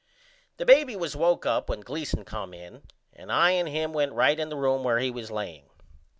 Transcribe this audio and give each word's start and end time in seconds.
The 0.57 0.65
baby 0.65 0.95
was 0.95 1.15
woke 1.15 1.45
up 1.45 1.69
when 1.69 1.81
Gleason 1.81 2.25
come 2.25 2.55
in 2.55 2.81
and 3.13 3.31
I 3.31 3.51
and 3.51 3.69
him 3.69 3.93
went 3.93 4.13
right 4.13 4.39
in 4.39 4.49
the 4.49 4.57
room 4.57 4.83
where 4.83 4.97
he 4.97 5.11
was 5.11 5.29
laying. 5.29 5.69